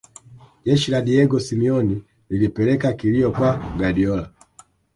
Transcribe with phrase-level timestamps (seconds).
[0.65, 4.31] jeshi la diego semeon lilipeleka kilio kwa guardiola